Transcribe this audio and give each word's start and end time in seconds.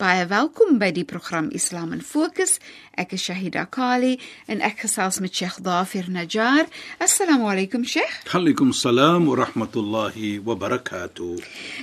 Baie 0.00 0.22
welkom 0.24 0.78
by 0.80 0.94
die 0.96 1.04
program 1.04 1.50
Islam 1.52 1.90
in 1.92 2.00
Fokus. 2.00 2.54
Ek 2.96 3.12
is 3.16 3.22
Shahida 3.26 3.66
Kali 3.68 4.14
en 4.48 4.62
ek 4.64 4.86
gesels 4.86 5.18
met 5.20 5.34
Sheikh 5.36 5.58
Dafir 5.64 6.06
Najjar. 6.08 6.70
Assalamu 7.04 7.44
alaykum 7.52 7.84
Sheikh. 7.84 8.22
Alaykum 8.32 8.72
salaam 8.72 9.28
wa 9.28 9.36
rahmatullahi 9.42 10.38
wa 10.44 10.56
barakatuh. 10.56 11.36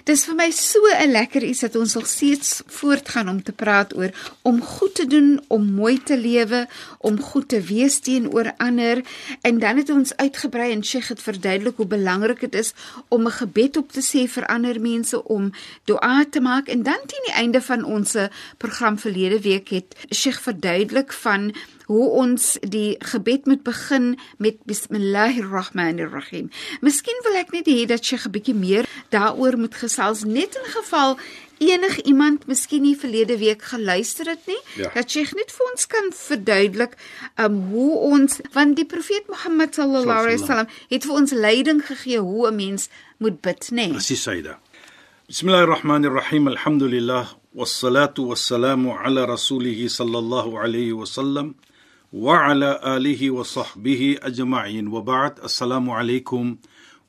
Dis 0.09 0.25
vir 0.25 0.35
my 0.35 0.49
so 0.49 0.81
'n 0.98 1.11
lekker 1.13 1.44
iets 1.44 1.61
dat 1.61 1.75
ons 1.75 1.94
nog 1.94 2.08
steeds 2.08 2.63
voortgaan 2.66 3.30
om 3.30 3.44
te 3.44 3.53
praat 3.53 3.94
oor 3.94 4.09
om 4.42 4.61
goed 4.61 4.95
te 4.95 5.05
doen, 5.05 5.39
om 5.47 5.70
mooi 5.73 6.02
te 6.02 6.17
lewe, 6.17 6.67
om 6.99 7.22
goed 7.22 7.49
te 7.49 7.61
wees 7.61 7.99
teenoor 7.99 8.53
ander 8.58 9.03
en 9.42 9.59
dan 9.59 9.77
het 9.77 9.89
ons 9.89 10.16
uitgebrei 10.16 10.72
en 10.72 10.83
Sheikh 10.83 11.09
het 11.09 11.22
verduidelik 11.22 11.77
hoe 11.77 11.86
belangrik 11.86 12.39
dit 12.39 12.55
is 12.55 12.73
om 13.09 13.27
'n 13.27 13.38
gebed 13.45 13.77
op 13.77 13.92
te 13.92 14.02
sê 14.02 14.25
vir 14.27 14.45
ander 14.45 14.81
mense 14.81 15.23
om 15.23 15.53
dua 15.86 16.25
te 16.30 16.42
maak 16.42 16.67
en 16.67 16.83
dan 16.83 17.02
teen 17.05 17.25
die 17.25 17.38
einde 17.38 17.61
van 17.61 17.83
ons 17.83 18.06
program 18.58 18.97
verlede 19.00 19.39
week 19.41 19.69
het 19.69 19.95
Sheikh 20.13 20.39
verduidelik 20.41 21.13
van 21.13 21.52
hoe 21.88 22.09
ons 22.09 22.58
die 22.61 22.95
gebed 22.99 23.45
moet 23.45 23.64
begin 23.64 24.17
met 24.38 24.55
bismillahirrahmanirrahim. 24.66 26.49
Miskien 26.81 27.19
wil 27.23 27.36
ek 27.39 27.52
net 27.55 27.67
hê 27.67 27.86
dat 27.88 28.03
Sheikh 28.05 28.25
'n 28.27 28.31
bietjie 28.36 28.55
meer 28.55 28.86
daaroor 29.09 29.58
moet 29.58 29.75
gesels 29.75 30.23
net 30.23 30.55
in 30.55 30.67
geval 30.72 31.17
enig 31.59 31.95
iemand 32.05 32.45
miskien 32.47 32.81
nie 32.81 32.95
verlede 32.97 33.38
week 33.38 33.61
geluister 33.61 34.25
het 34.30 34.45
nie 34.45 34.59
Ja. 34.75 34.89
dat 34.94 35.09
Sheikh 35.11 35.33
net 35.33 35.52
vir 35.52 35.66
ons 35.71 35.88
kan 35.88 36.11
verduidelik 36.14 36.94
um 37.38 37.55
hoe 37.71 37.97
ons 38.14 38.39
want 38.53 38.75
die 38.75 38.86
profeet 38.86 39.27
Mohammed 39.27 39.73
sallallahu 39.73 40.19
alaihi 40.21 40.39
wasallam 40.42 40.67
het 40.89 41.03
vir 41.05 41.14
ons 41.14 41.31
leiding 41.31 41.81
gegee 41.86 42.19
hoe 42.19 42.47
'n 42.52 42.55
mens 42.55 42.89
moet 43.17 43.42
bid 43.42 43.69
nê 43.71 43.89
Presies 43.89 44.21
Saida. 44.23 44.59
Bismillahirrahmanirrahim. 45.27 46.47
Alhamdulillah 46.47 47.25
sallallahu 49.89 50.59
alayhi 50.61 50.94
wa 50.94 51.05
sallam 51.05 51.55
wa 52.14 52.45
ala 52.45 52.77
alihi 52.81 53.31
wa 53.33 53.41
sahbihi 53.41 54.19
ajma'in. 54.22 54.91
Wa 54.94 55.02
ba'd. 55.02 55.39
Assalamu 55.41 55.97
alaykum 55.97 56.59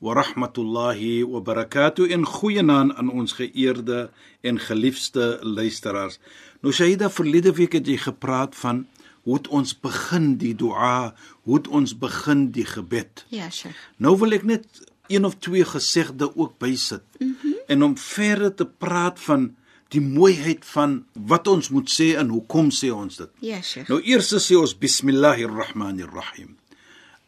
wa 0.01 0.15
rahmatullahi 0.17 1.21
wa 1.23 1.39
barakatuh. 1.39 2.09
In 2.09 2.25
goeienaand 2.25 2.97
aan 2.97 3.13
ons 3.13 3.37
geëerde 3.37 4.09
en 4.41 4.57
geliefde 4.57 5.37
luisteraars. 5.45 6.17
Nou 6.65 6.73
Saida, 6.73 7.11
verlede 7.13 7.53
week 7.53 7.77
het 7.77 7.85
jy 7.85 8.01
gepraat 8.09 8.57
van 8.57 8.87
hoe 9.29 9.37
het 9.37 9.47
ons 9.53 9.77
begin 9.77 10.33
die 10.41 10.55
dua, 10.57 11.13
hoe 11.45 11.61
het 11.61 11.67
ons 11.67 11.93
begin 11.93 12.49
die 12.49 12.65
gebed. 12.65 13.25
ja 13.29 13.53
Sheikh 13.53 13.77
Nou 14.01 14.17
wil 14.17 14.33
ek 14.33 14.49
net 14.49 14.65
een 15.13 15.29
of 15.29 15.37
twee 15.37 15.65
gesegde 15.65 16.33
ook 16.33 16.57
bysit. 16.57 17.05
Mm 17.19 17.37
-hmm. 17.37 17.53
En 17.67 17.83
om 17.83 17.97
verder 17.97 18.55
te 18.55 18.65
praat 18.65 19.19
van 19.19 19.53
die 19.93 20.01
mooiheid 20.01 20.65
van 20.69 20.99
wat 21.29 21.47
ons 21.49 21.71
moet 21.73 21.89
sê 21.89 22.11
en 22.19 22.29
hoekom 22.33 22.69
sê 22.75 22.91
ons 22.93 23.17
dit. 23.17 23.31
ja 23.41 23.61
Sheikh 23.61 23.89
Nou 23.89 23.99
eers 24.05 24.29
sê 24.45 24.57
ons 24.57 24.75
bismillahirrahmanirrahim. 24.77 26.55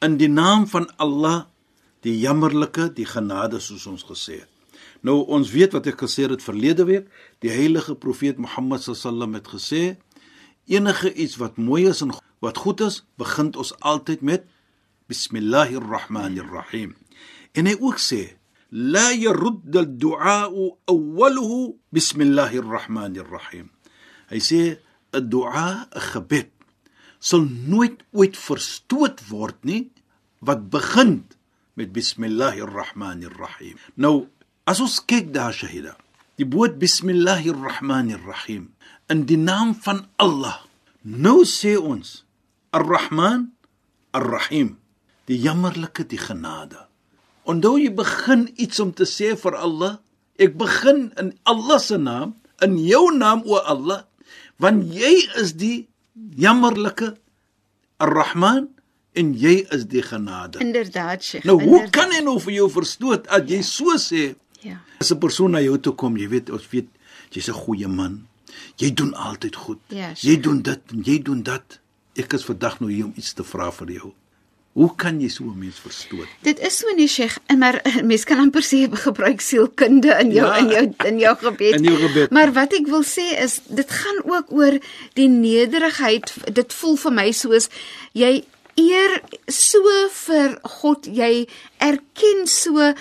In 0.01 0.17
die 0.17 0.29
naam 0.29 0.67
van 0.69 0.87
Allah, 0.97 1.45
die 2.05 2.17
jammerlike, 2.19 2.89
die 2.93 3.05
genade 3.05 3.59
soos 3.61 3.85
ons 3.89 4.05
gesê 4.05 4.41
het. 4.41 4.49
Nou 5.01 5.21
ons 5.25 5.49
weet 5.49 5.73
wat 5.73 5.87
ek 5.89 6.03
gesê 6.03 6.27
het 6.29 6.43
verlede 6.45 6.85
week, 6.85 7.09
die 7.41 7.53
heilige 7.53 7.95
profeet 7.97 8.37
Mohammed 8.37 8.85
sallam 8.85 9.33
het 9.37 9.49
gesê, 9.49 9.97
enige 10.69 11.13
iets 11.13 11.39
wat 11.41 11.57
mooi 11.57 11.87
is 11.89 12.01
en 12.05 12.13
wat 12.41 12.57
goed 12.57 12.81
is, 12.85 13.01
begin 13.17 13.49
ons 13.57 13.73
altyd 13.79 14.21
met 14.21 14.45
bismillahirrahmanirrahim. 15.09 16.93
En 17.57 17.67
hy 17.67 17.75
ook 17.81 17.99
sê, 18.01 18.37
la 18.71 19.11
yurd 19.11 19.75
al-du'a 19.75 20.47
awwaluhu 20.87 21.75
bismillahirrahmanirrahim. 21.91 23.67
Hy 24.31 24.39
sê 24.39 24.79
'n 25.11 25.29
dua, 25.29 25.87
'n 25.91 26.01
gebed 26.11 26.51
sal 27.21 27.45
nooit 27.45 28.01
ooit 28.17 28.35
verstoot 28.35 29.21
word 29.29 29.61
nie 29.61 29.93
wat 30.41 30.73
begin 30.73 31.29
met 31.77 31.93
bismillahirrahmanirrahim. 31.93 33.77
Nou, 33.95 34.25
as 34.65 34.81
ons 34.81 34.97
kyk 35.05 35.29
daar 35.35 35.53
Shahida, 35.53 35.93
die 36.41 36.49
woord 36.49 36.81
bismillahirrahmanirrahim 36.81 38.73
in 39.13 39.25
die 39.29 39.37
naam 39.37 39.77
van 39.85 40.09
Allah. 40.17 40.65
Nou 41.05 41.45
sê 41.45 41.77
ons 41.77 42.23
Ar-Rahman, 42.71 43.51
Ar-Rahim, 44.15 44.79
die 45.27 45.37
jammerlike, 45.37 46.07
die 46.07 46.19
genade. 46.19 46.90
Onthou 47.51 47.75
jy 47.81 47.89
begin 47.97 48.45
iets 48.63 48.79
om 48.83 48.91
te 48.95 49.03
sê 49.09 49.33
vir 49.43 49.55
Allah, 49.59 49.97
ek 50.39 50.53
begin 50.59 51.09
in 51.21 51.33
Allah 51.51 51.79
se 51.83 51.97
naam, 51.97 52.35
in 52.65 52.77
jou 52.85 53.09
naam 53.17 53.41
o 53.45 53.57
Allah, 53.73 54.03
want 54.61 54.85
jy 54.93 55.13
is 55.41 55.53
die 55.59 55.87
jammerlike 56.37 57.15
Ar-Rahman 58.01 58.69
en 59.19 59.33
jy 59.35 59.55
is 59.75 59.83
die 59.91 60.01
genade. 60.05 60.59
inderdaad 60.63 61.23
Sheikh 61.23 61.43
Nou 61.45 61.57
hoe 61.59 61.81
inderdaad. 61.81 61.91
kan 61.91 62.11
hy 62.15 62.21
nou 62.23 62.37
vir 62.39 62.53
jou 62.53 62.69
verstoot 62.71 63.27
as 63.27 63.49
jy 63.49 63.61
so 63.67 63.97
sê? 63.99 64.35
ja 64.63 64.77
As 65.01 65.11
'n 65.11 65.19
persoon 65.19 65.51
na 65.51 65.59
jou 65.59 65.77
toe 65.77 65.93
kom, 65.95 66.15
jy 66.17 66.27
weet, 66.29 66.49
ons 66.49 66.67
weet 66.71 66.87
jy's 67.31 67.49
'n 67.49 67.53
goeie 67.53 67.87
man. 67.87 68.27
Jy 68.77 68.93
doen 68.93 69.13
altyd 69.13 69.55
goed. 69.55 69.79
Ja, 69.89 70.09
jy 70.09 70.15
sure. 70.35 70.41
doen 70.41 70.61
dit 70.61 70.81
en 70.93 71.01
jy 71.03 71.19
doen 71.21 71.43
dat. 71.43 71.79
Ek 72.15 72.33
is 72.33 72.43
vandag 72.45 72.79
nou 72.79 72.91
hier 72.91 73.05
om 73.05 73.13
iets 73.15 73.33
te 73.33 73.43
vra 73.43 73.71
vir 73.71 73.87
jou. 73.87 74.13
Hoe 74.73 74.95
kan 74.95 75.19
jy 75.19 75.27
so 75.27 75.43
'n 75.43 75.57
mens 75.59 75.79
verstoot? 75.83 76.27
Dit 76.41 76.59
is 76.59 76.77
so 76.77 76.87
nie 76.95 77.07
Sheikh, 77.07 77.37
maar 77.57 77.75
eh, 77.83 78.01
mens 78.03 78.23
kan 78.23 78.37
amper 78.39 78.61
sê 78.63 78.87
gebruik 78.91 79.41
sielkunde 79.41 80.17
in 80.21 80.31
jou 80.31 80.45
Ja. 80.47 80.57
in 80.57 80.69
jou 80.69 80.93
in 81.07 81.19
jou 81.19 81.35
gebed. 81.37 81.73
In 81.75 81.83
jou 81.83 81.97
gebed. 82.07 82.29
Maar 82.31 82.53
wat 82.53 82.73
ek 82.73 82.87
wil 82.87 83.03
sê 83.03 83.35
is 83.43 83.59
dit 83.67 83.89
gaan 83.91 84.21
ook 84.25 84.45
oor 84.51 84.79
die 85.13 85.27
nederigheid. 85.27 86.33
Dit 86.53 86.73
voel 86.73 86.95
vir 86.95 87.11
my 87.11 87.31
soos 87.31 87.67
jy 88.13 88.43
eer 88.75 89.21
so 89.47 89.79
vir 90.25 90.57
God, 90.63 91.05
jy 91.05 91.47
erken 91.77 92.47
so 92.47 92.93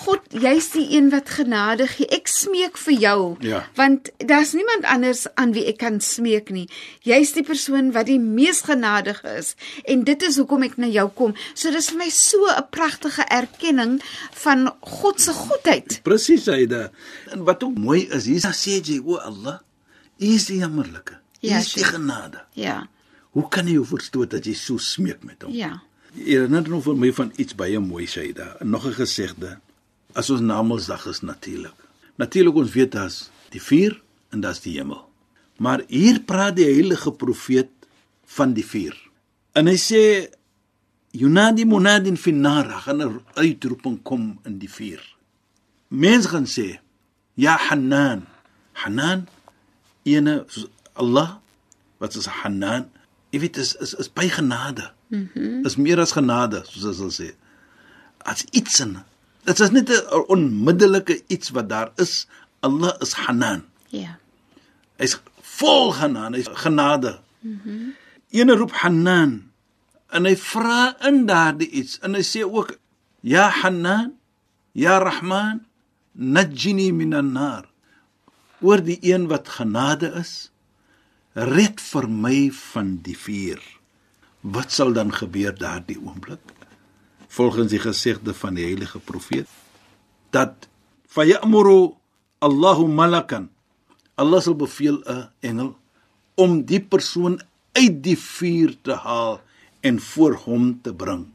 God, 0.00 0.24
jy's 0.32 0.70
die 0.72 0.86
een 0.96 1.10
wat 1.12 1.28
genade 1.28 1.86
gee. 1.90 2.06
Ek 2.14 2.28
smeek 2.30 2.78
vir 2.80 2.96
jou. 3.02 3.18
Ja. 3.44 3.62
Want 3.76 4.10
daar's 4.18 4.52
niemand 4.56 4.86
anders 4.88 5.26
aan 5.34 5.52
wie 5.56 5.66
ek 5.70 5.80
kan 5.82 6.00
smeek 6.00 6.50
nie. 6.54 6.66
Jy's 7.06 7.34
die 7.36 7.44
persoon 7.46 7.92
wat 7.96 8.08
die 8.08 8.20
mees 8.20 8.62
genadig 8.68 9.20
is 9.28 9.54
en 9.84 10.04
dit 10.08 10.22
is 10.22 10.38
hoekom 10.40 10.64
ek 10.68 10.78
na 10.80 10.88
jou 10.88 11.08
kom. 11.14 11.34
So 11.54 11.72
dis 11.74 11.90
vir 11.92 11.98
my 11.98 12.10
so 12.10 12.46
'n 12.48 12.68
pragtige 12.70 13.24
erkenning 13.28 14.00
van 14.44 14.70
God 14.80 15.20
se 15.20 15.32
goedheid. 15.32 16.00
Presies, 16.02 16.48
Aida. 16.48 16.90
En 17.32 17.44
wat 17.44 17.62
ook 17.62 17.78
mooi 17.78 18.08
is, 18.08 18.26
hier 18.26 18.40
sê 18.40 18.80
jy, 18.80 19.00
o 19.04 19.16
Allah, 19.16 19.60
U 20.20 20.26
is 20.26 20.46
die 20.46 20.58
jammerlike. 20.58 21.14
U 21.42 21.48
Ja, 21.48 21.58
is 21.58 21.72
die 21.72 21.84
genade. 21.84 22.42
Ja. 22.52 22.88
Hoe 23.30 23.48
kan 23.48 23.68
jy 23.68 23.80
verstoot 23.84 24.30
dat 24.30 24.44
jy 24.44 24.54
so 24.54 24.76
smeek 24.76 25.22
met 25.24 25.42
hom? 25.42 25.52
Ja. 25.56 25.82
Jy 26.12 26.34
herinner 26.34 26.66
nou 26.68 26.80
vir 26.82 26.96
my 26.98 27.12
van 27.16 27.32
iets 27.36 27.54
baie 27.56 27.80
mooi 27.80 28.06
Shaida. 28.06 28.56
Nog 28.60 28.86
'n 28.86 28.92
gesegde. 28.92 29.60
As 30.14 30.30
ons 30.30 30.40
Namedsdag 30.40 31.06
is 31.06 31.20
natuurlik. 31.20 31.76
Natuurlik 32.16 32.54
ons 32.54 32.72
weet 32.72 32.92
daar's 32.92 33.30
die 33.54 33.62
vuur 33.62 33.94
en 34.30 34.40
daar's 34.40 34.60
die 34.60 34.76
hemel. 34.78 35.02
Maar 35.58 35.84
hier 35.88 36.20
praat 36.24 36.56
die 36.56 36.68
heilige 36.68 37.12
profeet 37.12 37.70
van 38.24 38.52
die 38.56 38.64
vuur. 38.64 38.96
En 39.52 39.66
hy 39.66 39.76
sê 39.78 40.02
Yunadi 41.10 41.64
munadin 41.66 42.16
fi 42.16 42.30
nar, 42.30 42.68
gaan 42.84 43.02
'n 43.02 43.20
uitroeping 43.34 44.02
kom 44.02 44.38
in 44.44 44.58
die 44.58 44.70
vuur. 44.70 45.02
Mense 45.88 46.28
gaan 46.28 46.46
sê, 46.46 46.78
"Ya 47.34 47.56
Hanan." 47.56 48.26
Hanan 48.72 49.28
ene 50.02 50.44
Allah 50.92 51.38
wat 51.98 52.14
is 52.14 52.26
Hanan? 52.26 52.88
Jy 53.30 53.40
weet 53.40 53.56
is 53.56 53.74
is 53.76 53.94
is 53.94 54.08
by 54.08 54.28
genade. 54.28 54.90
Mhm. 55.08 55.28
Mm 55.34 55.66
is 55.66 55.76
meer 55.76 56.00
as 56.00 56.12
genade 56.16 56.62
soos 56.64 56.82
hulle 56.82 56.94
sal 56.94 57.12
sê. 57.12 57.30
As 58.24 58.44
iets 58.52 58.80
in 58.80 58.98
Dit 59.50 59.58
is 59.66 59.72
net 59.74 59.90
'n 59.90 60.30
onmiddellike 60.30 61.22
iets 61.26 61.50
wat 61.50 61.68
daar 61.68 61.90
is. 61.96 62.26
Allah 62.60 62.94
is 63.02 63.12
Hanan. 63.12 63.64
Ja. 63.88 64.18
Hy's 64.96 65.18
vol 65.40 65.90
genade, 65.92 66.36
hy's 66.36 66.52
genade. 66.52 67.18
Mhm. 67.40 67.68
Mm 67.68 67.94
Ene 68.30 68.54
roep 68.54 68.70
Hanan 68.72 69.50
en 70.14 70.24
hy 70.24 70.36
vra 70.36 70.94
in 71.08 71.26
daardie 71.26 71.66
iets 71.70 71.98
en 71.98 72.14
hy 72.14 72.22
sê 72.22 72.44
ook 72.46 72.78
ja 73.26 73.48
Hanan, 73.50 74.12
ja 74.72 74.98
Rahman, 75.02 75.66
najini 76.12 76.92
minan 76.92 77.32
nar. 77.32 77.66
Oor 78.60 78.78
die 78.78 78.98
een 79.02 79.26
wat 79.26 79.48
genade 79.48 80.12
is, 80.14 80.50
red 81.34 81.80
vir 81.80 82.06
my 82.08 82.50
van 82.50 83.00
die 83.02 83.16
vuur. 83.18 83.58
Wat 84.40 84.70
sal 84.70 84.92
dan 84.92 85.10
gebeur 85.12 85.58
daardie 85.58 85.98
oomblik? 85.98 86.59
Volgens 87.30 87.70
die 87.70 87.78
gesegde 87.78 88.34
van 88.34 88.58
die 88.58 88.66
heilige 88.66 88.98
profeet 88.98 89.48
dat 90.34 90.68
fayamuru 91.06 91.94
Allahu 92.38 92.86
malakan 92.90 93.48
Allah 94.20 94.40
sal 94.42 94.56
beveel 94.58 95.00
'n 95.06 95.30
engel 95.40 95.76
om 96.34 96.64
die 96.64 96.80
persoon 96.80 97.40
uit 97.72 98.02
die 98.02 98.18
vuur 98.18 98.76
te 98.82 98.92
haal 98.92 99.40
en 99.80 100.00
voor 100.00 100.34
hom 100.44 100.80
te 100.82 100.94
bring. 100.94 101.26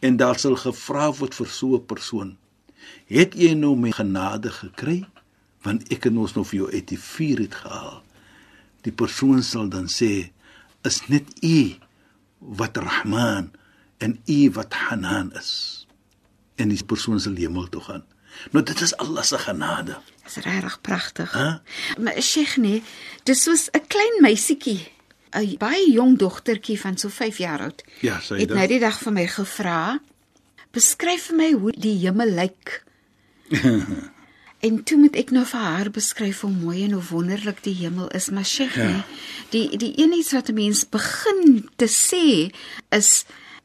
En 0.00 0.16
daar 0.16 0.38
sal 0.38 0.56
gevra 0.56 1.12
word 1.12 1.34
vir 1.34 1.46
so 1.46 1.76
'n 1.76 1.86
persoon: 1.86 2.36
"Het 3.06 3.34
jy 3.34 3.54
nou 3.54 3.76
my 3.76 3.90
genade 3.90 4.50
gekry? 4.50 5.04
Want 5.62 5.92
ek 5.92 6.04
het 6.04 6.16
ons 6.16 6.34
nou 6.34 6.44
vir 6.44 6.58
jou 6.60 6.72
uit 6.72 6.88
die 6.88 6.98
vuur 6.98 7.38
het 7.38 7.54
gehaal." 7.54 8.02
Die 8.82 8.92
persoon 8.92 9.42
sal 9.42 9.68
dan 9.68 9.86
sê: 9.88 10.30
"Is 10.82 11.06
net 11.08 11.26
U 11.42 11.74
wat 12.38 12.76
Rahman 12.76 13.50
en 13.98 14.20
U 14.26 14.50
wat 14.50 14.72
Hanan 14.72 15.32
is." 15.32 15.86
En 16.56 16.68
die 16.68 16.84
persoon 16.84 17.20
sal 17.20 17.34
hemel 17.34 17.68
toe 17.68 17.80
gaan. 17.80 18.04
Nou 18.50 18.64
dit 18.64 18.80
is 18.80 18.96
Allah 18.96 19.22
se 19.22 19.38
genade. 19.38 19.96
Dis 20.24 20.36
regtig 20.36 20.80
pragtig. 20.80 21.32
Huh? 21.32 21.54
Maar 21.98 22.22
Sheikh 22.22 22.56
nee, 22.56 22.82
dis 23.22 23.42
soos 23.42 23.68
'n 23.72 23.86
klein 23.86 24.20
meisietjie, 24.20 24.88
'n 25.32 25.56
baie 25.58 25.92
jong 25.92 26.18
dogtertjie 26.18 26.80
van 26.80 26.98
so 26.98 27.08
5 27.08 27.38
jaar 27.38 27.60
oud. 27.60 27.84
Ja, 28.00 28.20
sê 28.20 28.26
Het 28.38 28.48
dit. 28.48 28.54
nou 28.56 28.66
die 28.66 28.78
dag 28.80 28.98
vir 28.98 29.12
my 29.12 29.26
gevra, 29.26 30.00
"Beskryf 30.70 31.22
vir 31.26 31.36
my 31.36 31.50
hoe 31.52 31.72
die 31.72 31.98
hemel 31.98 32.26
lyk." 32.30 32.82
en 34.66 34.82
toe 34.84 34.98
moet 34.98 35.16
ek 35.16 35.30
nou 35.30 35.44
vir 35.46 35.60
haar 35.60 35.90
beskryf 35.90 36.40
hoe 36.40 36.50
mooi 36.50 36.84
en 36.84 36.92
hoe 36.92 37.02
wonderlik 37.10 37.62
die 37.62 37.74
hemel 37.74 38.08
is, 38.16 38.30
maar 38.30 38.44
Sheikh 38.44 38.76
Ja. 38.76 38.86
nee, 38.86 39.02
die 39.50 39.76
die 39.78 39.92
een 39.96 40.12
iets 40.12 40.32
wat 40.32 40.48
'n 40.48 40.54
mens 40.54 40.88
begin 40.88 41.68
te 41.76 41.86
sê 41.88 42.54
is 42.90 43.24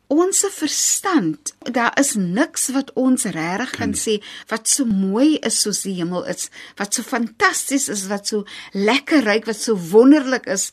ons 0.09 0.41
verstand, 0.55 1.53
daar 1.69 1.93
is 2.01 2.15
niks 2.17 2.69
wat 2.73 2.89
ons 2.97 3.27
regtig 3.29 3.75
kan 3.77 3.93
sê 3.93 4.17
wat 4.49 4.69
so 4.69 4.85
mooi 4.89 5.37
is 5.45 5.59
soos 5.61 5.83
die 5.85 5.93
hemel 5.99 6.25
is, 6.31 6.49
wat 6.81 6.97
so 6.97 7.05
fantasties 7.05 7.87
is, 7.93 8.07
wat 8.09 8.31
so 8.31 8.45
lekker 8.73 9.23
ryk, 9.27 9.45
wat 9.49 9.61
so 9.61 9.77
wonderlik 9.91 10.49
is, 10.49 10.71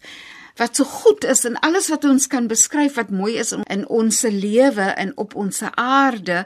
wat 0.56 0.81
so 0.81 0.88
goed 0.88 1.27
is 1.29 1.44
en 1.44 1.61
alles 1.67 1.91
wat 1.93 2.06
ons 2.09 2.29
kan 2.33 2.49
beskryf 2.49 2.97
wat 2.97 3.12
mooi 3.12 3.37
is 3.43 3.53
in, 3.53 3.85
ons 3.93 4.23
lewe 4.25 4.88
en 4.97 5.12
op 5.21 5.37
ons 5.37 5.62
aarde. 5.75 6.44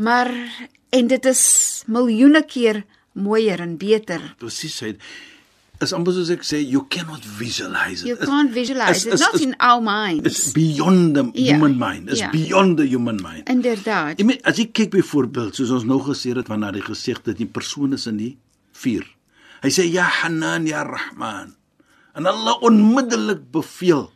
Maar 0.00 0.32
en 0.96 1.12
dit 1.12 1.28
is 1.28 1.44
miljoene 1.86 2.42
keer 2.48 2.82
mooier 3.12 3.60
en 3.60 3.76
beter. 3.78 4.32
Presies 4.40 4.80
sê 4.80 4.94
is 5.84 5.92
amper 5.96 6.12
soos 6.16 6.30
ek 6.34 6.42
sê 6.46 6.58
you 6.64 6.82
cannot 6.90 7.22
visualize 7.38 8.02
it. 8.02 8.08
You 8.08 8.16
can't 8.16 8.50
visualize 8.52 8.96
is- 8.96 9.06
it. 9.06 9.12
It's 9.12 9.20
is- 9.22 9.26
not 9.26 9.34
is- 9.38 9.46
in 9.46 9.54
our 9.60 9.80
minds. 9.84 10.26
It's 10.30 10.52
beyond 10.56 11.14
the 11.16 11.24
Ja, 11.34 11.54
human 11.54 11.76
mind. 11.78 12.08
It's 12.10 12.20
ja. 12.20 12.30
beyond 12.32 12.78
the 12.78 12.86
human 12.88 13.20
mind. 13.22 13.48
Inderdaad. 13.48 14.18
Ek 14.20 14.24
meen 14.26 14.40
as 14.44 14.56
jy 14.58 14.66
kyk 14.72 14.90
byvoorbeeld 14.96 15.54
soos 15.54 15.70
ons 15.70 15.84
nou 15.84 16.00
gesê 16.02 16.34
het 16.36 16.48
wanneer 16.48 16.72
die 16.80 16.82
gesegde 16.86 17.34
die 17.34 17.46
persoon 17.46 17.92
is 17.92 18.06
in 18.10 18.16
die 18.16 18.36
vuur. 18.72 19.04
Hy 19.62 19.70
sê 19.70 19.86
ja 19.90 20.04
Hanan 20.20 20.66
ya 20.66 20.82
Rahman. 20.84 21.54
En 22.14 22.26
Allah 22.26 22.58
onmiddellik 22.62 23.50
beveel 23.50 24.10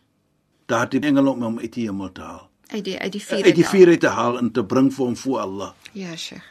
daardie 0.69 1.01
engele 1.01 1.31
om 1.31 1.43
hom 1.43 1.59
uit 1.59 1.73
die 1.73 1.87
hemel 1.89 2.13
te 2.13 2.21
haal. 2.23 2.45
Uit 2.69 2.85
die 2.85 2.99
uit 2.99 3.13
die 3.13 3.23
vuur. 3.25 3.45
Uit 3.45 3.55
die 3.57 3.65
vuur 3.67 3.89
uit 3.89 4.01
te 4.01 4.09
haal 4.13 4.39
en 4.39 4.51
te 4.53 4.63
bring 4.65 4.91
vir 4.95 5.05
hom 5.07 5.17
voor 5.17 5.39
Allah. 5.41 5.71
Ja, 5.93 6.15
Sheikh. 6.17 6.45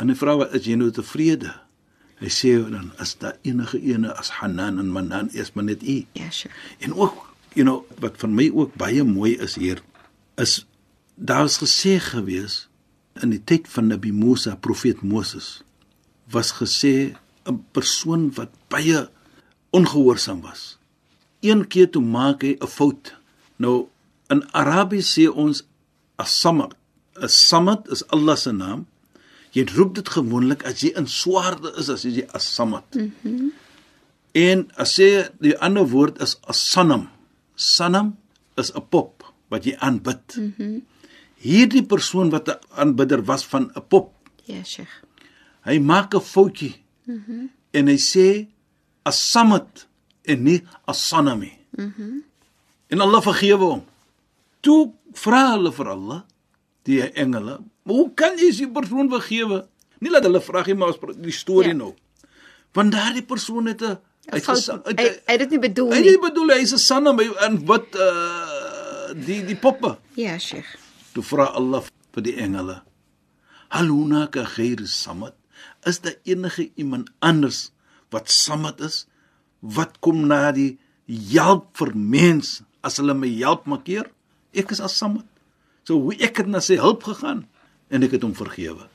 En 0.00 0.06
die 0.08 0.16
vrou 0.16 0.40
is 0.48 0.64
jy 0.64 0.74
nou 0.80 0.90
tevrede? 0.90 1.52
Hy 2.22 2.30
sê 2.30 2.52
dan 2.70 2.92
is 3.02 3.16
daar 3.18 3.34
enige 3.42 3.80
ene 3.82 4.12
as 4.14 4.30
Hanan 4.38 4.78
en 4.78 4.92
Manan 4.94 5.30
is 5.34 5.52
maar 5.52 5.64
net 5.66 5.82
u. 5.82 6.04
Ja, 6.14 6.30
Sheikh. 6.30 6.54
En 6.78 6.94
ook, 6.94 7.34
you 7.58 7.66
know, 7.66 7.82
wat 7.98 8.20
vir 8.22 8.30
my 8.30 8.46
ook 8.54 8.76
baie 8.78 9.02
mooi 9.04 9.34
is 9.42 9.56
hier 9.58 9.82
is 10.38 10.62
daar 11.14 11.42
was 11.42 11.58
gesê 11.58 11.98
gewees 11.98 12.68
in 13.20 13.34
die 13.34 13.42
tyd 13.42 13.66
van 13.68 13.90
Nabi 13.90 14.12
Musa, 14.14 14.54
profeet 14.56 15.02
Moses, 15.02 15.62
was 16.30 16.54
gesê 16.62 17.18
'n 17.44 17.58
persoon 17.72 18.30
wat 18.38 18.54
baie 18.68 19.10
ongehoorsaam 19.70 20.40
was. 20.40 20.78
Een 21.40 21.66
keer 21.66 21.90
toe 21.90 22.02
maak 22.02 22.42
hy 22.42 22.56
'n 22.60 22.66
fout. 22.66 23.14
Nou 23.56 23.88
in 24.28 24.46
Arabies 24.52 25.18
sê 25.18 25.26
ons 25.28 25.66
as-samad. 26.16 26.74
'n 27.18 27.28
Samad 27.28 27.90
is 27.90 28.06
Allah 28.06 28.36
se 28.36 28.52
naam. 28.52 28.86
Jy 29.52 29.66
roep 29.76 29.94
dit 29.94 30.08
gewoonlik 30.08 30.64
as 30.68 30.80
jy 30.80 30.92
in 30.96 31.06
swaarde 31.06 31.74
is 31.80 31.90
as 31.92 32.02
jy 32.08 32.24
as-samad. 32.32 32.94
Mm 32.94 33.12
-hmm. 33.22 33.50
En 34.32 34.70
as 34.80 34.94
sê 34.96 35.28
die 35.40 35.56
ander 35.58 35.84
woord 35.88 36.20
is 36.22 36.38
as-sanam. 36.48 37.08
Sanam 37.54 38.16
is 38.56 38.72
'n 38.74 38.84
pop 38.88 39.24
wat 39.48 39.64
jy 39.64 39.76
aanbid. 39.78 40.36
Mm 40.36 40.54
-hmm. 40.56 40.82
Hierdie 41.36 41.84
persoon 41.84 42.30
wat 42.30 42.48
'n 42.48 42.58
aanbidder 42.80 43.24
was 43.24 43.44
van 43.44 43.70
'n 43.74 43.82
pop, 43.88 44.12
Ja, 44.44 44.64
Sheikh. 44.64 45.02
hy 45.64 45.78
maak 45.78 46.14
'n 46.14 46.20
foutjie. 46.20 46.74
Mm 47.04 47.24
-hmm. 47.26 47.50
En 47.70 47.86
hy 47.86 47.96
sê 47.98 48.46
as-samad 49.02 49.86
en 50.22 50.42
nie 50.42 50.62
as-sanami. 50.84 51.52
Mm 51.70 51.92
-hmm. 51.96 52.22
En 52.86 53.00
Allah 53.00 53.22
vergewe 53.22 53.64
hom. 53.64 53.84
Toe 54.60 54.92
vra 55.12 55.50
hulle 55.52 55.72
vir 55.72 55.88
Allah, 55.88 56.22
die 56.84 57.00
engele, 57.12 57.58
"Maar 57.84 57.94
hoe 57.94 58.10
kan 58.14 58.36
jy 58.38 58.50
die 58.56 58.68
persoon 58.70 59.08
vergewe?" 59.10 59.66
Nie 60.00 60.10
laat 60.10 60.24
hulle 60.24 60.40
vra 60.40 60.62
nie, 60.66 60.74
maar 60.74 60.88
ons 60.88 60.98
die 61.16 61.32
storie 61.32 61.68
Ja. 61.68 61.74
nou. 61.76 61.94
Want 62.72 62.92
daardie 62.92 63.22
persoon 63.22 63.66
het 63.66 63.82
'n 63.82 63.98
hy 64.30 64.38
het- 64.38 64.46
Hy 64.46 65.04
hy 65.26 65.32
het 65.32 65.38
dit 65.38 65.50
nie 65.50 65.58
bedoel 65.58 65.92
Hy 65.92 66.00
nie. 66.00 66.10
het 66.10 66.20
bedoel 66.20 66.48
hy 66.48 66.60
is 66.62 66.72
'n 66.72 66.78
sanam 66.78 67.18
en 67.20 67.64
wat 67.66 67.94
uh 67.94 69.14
die 69.14 69.44
die 69.44 69.56
poppe. 69.56 69.98
Ja, 70.16 70.38
Sheikh. 70.38 70.76
Toe 71.12 71.22
vra 71.22 71.44
Allah 71.44 71.82
vir 72.12 72.22
die 72.22 72.36
engele: 72.36 72.82
"Hal 73.68 73.86
hunaka 73.86 74.44
ghayr 74.44 74.86
samad? 74.86 75.34
Is 75.84 76.00
daar 76.00 76.14
enige 76.24 76.70
iemand 76.76 77.10
anders 77.20 77.70
wat 78.10 78.30
samad 78.30 78.80
is? 78.80 79.06
Wat 79.60 80.00
kom 80.00 80.26
na 80.26 80.52
die 80.52 80.78
help 81.32 81.76
vir 81.76 81.92
mens 81.96 82.62
as 82.82 82.96
hulle 82.96 83.14
my 83.14 83.28
help 83.38 83.66
maak 83.66 83.84
keer? 83.84 84.10
Ek 84.54 84.70
is 84.70 84.80
as 84.80 84.96
samad. 84.96 85.24
So 85.88 85.98
hoe 85.98 86.16
ek 86.22 86.42
het 86.42 86.50
na 86.50 86.62
sy 86.62 86.78
hulp 86.80 87.04
gegaan 87.08 87.46
en 87.92 88.06
ek 88.06 88.16
het 88.16 88.26
hom 88.26 88.34
vergewe. 88.38 88.88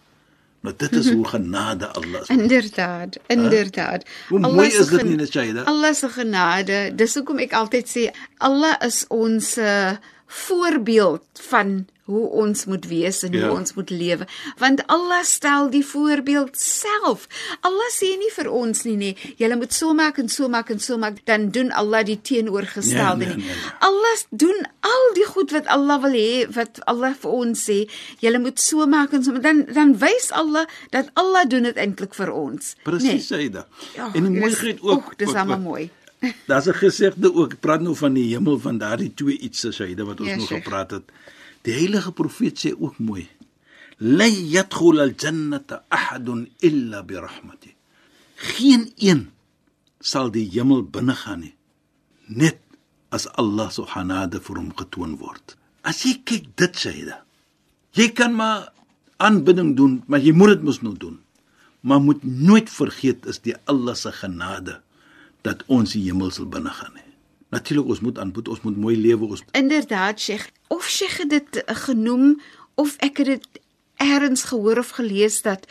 Nou 0.65 0.73
dit 0.75 0.93
is 0.97 1.09
hoe 1.13 1.25
genade 1.27 1.87
Allah 1.99 2.21
is. 2.21 2.29
Inderdaad, 2.33 3.17
inderdaad. 3.27 4.05
Hoe 4.29 4.41
Allah 4.41 4.55
mooi 4.55 4.67
is 4.67 4.89
dit 4.89 5.03
nie, 5.03 5.15
Nashaida? 5.19 5.63
Allah 5.69 5.93
se 5.93 6.09
genade, 6.09 6.79
dis 6.97 7.13
hoekom 7.19 7.43
ek 7.45 7.53
altyd 7.59 7.91
sê 7.91 8.05
Allah 8.43 8.73
is 8.87 9.03
ons 9.13 9.53
uh, 9.61 9.93
voorbeeld 10.27 11.23
van 11.49 11.85
hoe 12.07 12.27
ons 12.29 12.65
moet 12.65 12.85
wees 12.87 13.23
en 13.23 13.31
Ja. 13.31 13.47
hoe 13.47 13.57
ons 13.57 13.73
moet 13.73 13.89
lewe. 13.89 14.27
Want 14.57 14.87
Allah 14.87 15.23
stel 15.23 15.69
die 15.69 15.85
voorbeeld 15.85 16.55
self. 16.59 17.27
Allah 17.61 17.89
sê 17.91 18.15
nie 18.17 18.31
vir 18.35 18.47
ons 18.51 18.83
nie 18.83 18.95
nee, 18.95 19.15
jy 19.37 19.55
moet 19.55 19.73
so 19.73 19.93
maak 19.93 20.17
en 20.17 20.29
so 20.29 20.47
maak 20.47 20.69
en 20.69 20.79
so 20.79 20.97
maak, 20.97 21.17
dan 21.25 21.49
doen 21.51 21.71
Allah 21.71 22.05
die 22.05 22.21
teenoorgestelde 22.21 23.25
Nee, 23.25 23.27
nee, 23.27 23.35
nie. 23.35 23.45
nee, 23.45 23.55
nee. 23.55 23.71
Allah 23.79 24.15
doen 24.29 24.67
al 24.79 25.13
die 25.13 25.25
goed 25.25 25.51
wat 25.51 25.65
Allah 25.67 26.01
wil 26.01 26.11
hê, 26.15 26.47
wat 26.55 26.79
Allah 26.85 27.13
vir 27.19 27.31
ons 27.31 27.65
sê, 27.69 27.89
jy 28.19 28.37
moet 28.39 28.59
so 28.59 28.85
maak 28.87 29.11
en 29.13 29.23
so 29.23 29.31
maak. 29.31 29.43
dan 29.43 29.65
dan 29.73 29.97
wys 29.99 30.31
Allah 30.31 30.65
dat 30.91 31.09
Allah 31.13 31.43
doen 31.49 31.63
dit 31.63 31.75
eintlik 31.75 32.13
vir 32.15 32.31
ons. 32.31 32.75
Presies 32.83 33.27
sê 33.31 33.49
dit. 33.51 33.65
Ja, 33.95 34.11
en 34.13 34.31
dis- 34.33 34.39
mooiheid 34.41 34.81
ook. 34.81 35.17
dis 35.17 35.27
wat- 35.27 35.35
almal 35.35 35.55
wat- 35.57 35.63
mooi. 35.65 35.89
Daar's 36.47 36.67
'n 36.67 36.73
gesegde 36.73 37.33
ook, 37.33 37.59
praat 37.59 37.81
nou 37.81 37.95
van 37.95 38.13
die 38.13 38.33
hemel 38.33 38.59
van 38.59 38.77
daardie 38.77 39.13
twee 39.13 39.37
iets 39.37 39.65
Shaida 39.71 40.03
wat 40.03 40.19
ons 40.19 40.29
Ja, 40.29 40.35
ja, 40.35 40.39
nog 40.39 40.47
gepraat 40.47 40.91
het. 40.91 41.11
Die 41.61 41.73
heilige 41.73 42.11
profeet 42.11 42.65
sê 42.65 42.73
ook 42.79 42.97
mooi: 42.97 43.29
"La 43.97 44.25
yadkhul 44.25 44.99
al-jannata 44.99 45.83
ahadun 45.87 46.49
illa 46.59 47.03
bi 47.03 47.13
rahmati." 47.13 47.75
Geen 48.35 48.91
een 48.95 49.29
sal 49.99 50.31
die 50.31 50.49
hemel 50.49 50.83
binne 50.83 51.15
gaan 51.15 51.39
nie 51.39 51.57
net 52.27 52.59
as 53.09 53.27
Allah 53.39 53.71
se 53.71 53.85
genade 53.87 54.39
vir 54.43 54.59
hom 54.59 54.71
getoon 54.75 55.15
word. 55.21 55.55
As 55.87 56.03
jy 56.03 56.17
kyk 56.27 56.51
dit 56.59 56.75
Shaida. 56.75 57.21
Jy 57.95 58.11
kan 58.13 58.35
maar 58.35 58.73
aanbidding 59.23 59.75
doen, 59.79 60.01
maar 60.07 60.19
jy 60.19 60.35
moet 60.35 60.57
dit 60.57 60.67
mos 60.67 60.81
nou 60.83 60.93
doen. 60.99 61.17
Maar 61.87 62.03
moet 62.03 62.23
nooit 62.23 62.69
vergeet 62.69 63.25
is 63.25 63.39
die 63.39 63.55
Allah 63.65 63.95
se 63.95 64.11
genade 64.11 64.81
dat 65.47 65.63
ons 65.71 65.93
die 65.95 66.03
hemel 66.09 66.31
sal 66.35 66.49
binne 66.51 66.73
gaan 66.75 66.93
nie. 66.97 67.05
Natuurlik 67.55 67.87
ons 67.95 68.01
moet 68.03 68.17
aanbid, 68.19 68.49
ons 68.51 68.61
moet 68.67 68.77
mooi 68.77 68.95
lewe, 68.99 69.29
ons 69.31 69.43
Inderdaad, 69.55 70.19
Sheikh. 70.19 70.49
Of 70.73 70.89
Sheikh 70.91 71.21
het 71.23 71.29
dit 71.31 71.61
uh, 71.63 71.75
genoem 71.87 72.33
of 72.75 72.97
ek 72.99 73.21
het 73.23 73.29
dit 73.37 73.61
eers 74.03 74.43
gehoor 74.51 74.77
of 74.83 74.89
gelees 74.99 75.41
dat 75.45 75.63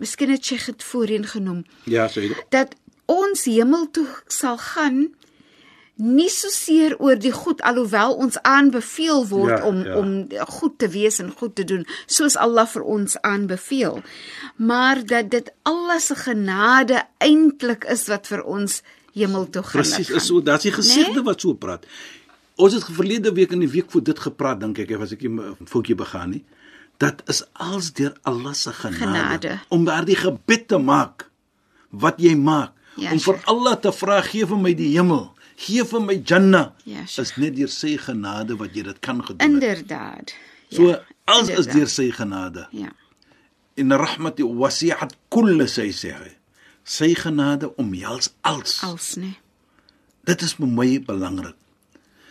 miskien 0.00 0.32
het 0.34 0.44
jy 0.50 0.58
dit 0.66 0.82
voorheen 0.84 1.24
genoem 1.28 1.62
Ja, 1.88 2.08
Saida. 2.08 2.34
dat 2.52 2.74
ons 3.06 3.44
hemel 3.48 3.86
toe 3.94 4.06
sal 4.28 4.58
gaan 4.58 4.98
nie 5.96 6.28
so 6.32 6.48
seer 6.52 6.94
oor 6.98 7.16
die 7.20 7.32
goed 7.32 7.60
alhoewel 7.68 8.14
ons 8.24 8.38
aanbeveel 8.48 9.26
word 9.28 9.58
Ja, 9.58 9.66
om 9.68 9.82
ja. 9.84 9.96
om 10.00 10.12
goed 10.58 10.78
te 10.80 10.88
wees 10.88 11.20
en 11.20 11.30
goed 11.36 11.54
te 11.56 11.64
doen 11.68 11.84
soos 12.06 12.36
Allah 12.36 12.66
vir 12.72 12.82
ons 12.96 13.16
aanbeveel 13.20 14.00
maar 14.56 15.00
dat 15.04 15.30
dit 15.30 15.52
Allah 15.68 16.00
se 16.00 16.16
genade 16.24 17.02
eintlik 17.20 17.84
is 17.92 18.08
wat 18.08 18.26
vir 18.32 18.42
ons 18.44 18.80
hemel 19.12 19.48
toe 19.50 19.62
gaan 19.62 19.80
Presies, 19.82 20.10
is 20.10 20.26
so, 20.26 20.40
daar's 20.42 20.62
die 20.62 20.72
gesegde 20.72 21.12
Nee? 21.20 21.22
wat 21.22 21.40
so 21.40 21.54
praat. 21.54 21.86
Ons 22.56 22.72
het 22.74 22.84
verlede 22.84 23.32
week 23.32 23.52
in 23.52 23.60
die 23.60 23.68
week 23.68 23.90
voor 23.90 24.02
dit 24.02 24.18
gepraat 24.18 24.60
dink 24.60 24.78
ek, 24.78 24.90
as 25.00 25.12
ek 25.12 25.22
'n 25.24 25.56
foutjie 25.66 25.94
begaan 25.96 26.30
nie. 26.30 26.44
Dat 26.98 27.22
is 27.26 27.42
als 27.52 27.92
deur 27.92 28.12
Allah 28.22 28.52
se 28.54 28.72
genade, 28.72 28.98
Genade. 28.98 29.58
om 29.68 29.84
daardie 29.84 30.16
gebed 30.16 30.68
te 30.68 30.78
maak 30.78 31.30
wat 31.90 32.14
jy 32.20 32.34
maak, 32.36 32.72
Ja, 32.96 33.12
om 33.12 33.18
vir. 33.20 33.40
Allah 33.44 33.76
te 33.80 33.92
vra 33.92 34.20
gee 34.22 34.46
vir 34.46 34.56
my 34.58 34.74
die 34.74 34.92
hemel, 34.98 35.34
gee 35.56 35.84
vir 35.84 36.00
my 36.00 36.22
Jannah. 36.24 36.72
Ja, 36.84 37.06
Sheikh. 37.06 37.18
is 37.26 37.36
net 37.36 37.56
deur 37.56 37.68
sy 37.68 37.96
genade 37.96 38.56
wat 38.56 38.74
jy 38.74 38.82
dit 38.82 38.98
kan 39.00 39.22
gedoen 39.24 39.38
het. 39.40 39.62
inderdaad 39.62 40.32
So 40.70 40.88
Ja, 40.88 41.00
alles 41.24 41.48
is 41.48 41.56
inderdaad. 41.66 41.74
deur 41.74 41.86
sy 41.88 42.10
genade. 42.10 42.66
ja 42.70 42.92
In 43.74 43.90
rahmati 43.90 44.42
wasi'at 44.44 45.14
kull 45.30 45.66
sy 45.68 45.88
sê 45.92 46.12
hy. 46.12 46.36
Sy 46.82 47.14
genade 47.14 47.70
omhels 47.76 48.32
alles. 48.40 48.80
als 48.82 49.14
nee 49.14 49.38
Dit 50.22 50.42
is 50.42 50.54
vir 50.54 50.70
my 50.70 51.00
belangrik. 51.02 51.56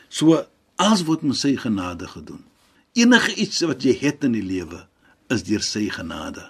So 0.08 0.46
alles 0.79 1.03
word 1.08 1.25
met 1.27 1.39
sy 1.39 1.55
genade 1.60 2.08
gedoen. 2.08 2.46
Enige 2.96 3.36
iets 3.36 3.62
wat 3.67 3.84
jy 3.84 3.96
het 4.00 4.24
in 4.27 4.36
die 4.36 4.43
lewe 4.43 4.86
is 5.31 5.43
deur 5.48 5.63
sy 5.63 5.89
genade. 5.91 6.46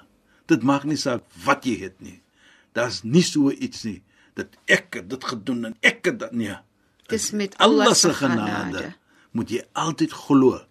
Dit 0.49 0.65
maak 0.65 0.85
nie 0.89 0.99
saak 1.01 1.25
wat 1.45 1.65
jy 1.65 1.79
het 1.81 1.97
nie. 2.01 2.19
Daar's 2.77 3.01
nie 3.03 3.25
so 3.25 3.51
iets 3.51 3.85
nie 3.89 4.01
dat 4.37 4.53
ek 4.71 5.01
dit 5.09 5.23
gedoen 5.27 5.71
en 5.71 5.75
ek 5.85 6.03
dit 6.07 6.37
nie. 6.37 6.53
Dis 7.11 7.31
met 7.35 7.57
Allah 7.57 7.89
Allah 7.89 7.97
se 7.97 8.07
se 8.07 8.13
genade. 8.21 8.45
genade. 8.45 8.93
Moet 9.31 9.49
jy 9.49 9.63
altyd 9.73 10.13
glo. 10.13 10.61